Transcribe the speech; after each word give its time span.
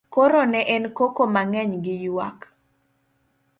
koro 0.13 0.41
ne 0.51 0.61
en 0.75 0.83
koko 0.97 1.23
mang'eny 1.33 1.73
gi 1.83 1.95
ywak 2.07 2.39